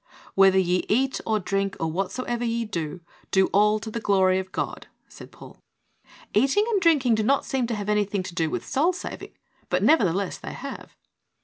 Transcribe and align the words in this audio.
"Whether 0.33 0.57
ye 0.57 0.83
eat 0.89 1.21
or 1.27 1.37
drink, 1.39 1.77
or 1.79 1.85
whatso 1.85 2.23
ever 2.23 2.43
ye 2.43 2.65
do, 2.65 3.01
do 3.29 3.45
all 3.53 3.77
to 3.81 3.91
the 3.91 3.99
glory 3.99 4.39
of 4.39 4.51
God," 4.51 4.87
said 5.07 5.31
Paul. 5.31 5.59
Eating 6.33 6.65
and 6.71 6.81
drinking 6.81 7.13
do 7.13 7.21
not 7.23 7.45
seem 7.45 7.67
to 7.67 7.75
have 7.75 7.87
anything 7.87 8.23
to 8.23 8.33
do 8.33 8.49
with 8.49 8.65
soul 8.65 8.93
saving, 8.93 9.27
HEALTH. 9.29 9.39
77 9.69 9.69
but 9.69 9.83
nevertheless 9.83 10.39
they 10.39 10.53
have. 10.53 10.95